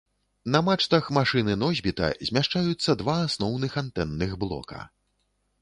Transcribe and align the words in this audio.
На 0.53 0.61
мачтах 0.67 1.09
машыны-носьбіта 1.17 2.09
змяшчаюцца 2.29 2.97
два 3.05 3.19
асноўных 3.29 3.71
антэнных 3.85 4.37
блока. 4.47 4.83